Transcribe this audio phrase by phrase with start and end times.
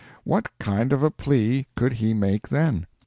[0.23, 2.87] What kind of a plea could he make then?